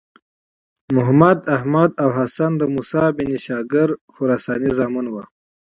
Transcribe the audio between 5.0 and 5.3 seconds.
وو.